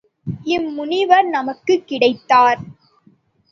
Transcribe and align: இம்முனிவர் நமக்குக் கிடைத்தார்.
இம்முனிவர் 0.45 1.27
நமக்குக் 1.29 1.87
கிடைத்தார். 1.87 2.59